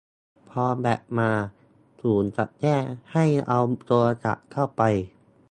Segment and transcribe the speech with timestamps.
[0.49, 1.29] พอแบตมา
[2.01, 4.81] ศูนย์จะแจ้งให้เอาโทรศัพท์เข้าไป